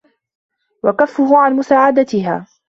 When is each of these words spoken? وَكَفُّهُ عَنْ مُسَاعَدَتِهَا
وَكَفُّهُ 0.83 1.37
عَنْ 1.37 1.53
مُسَاعَدَتِهَا 1.55 2.47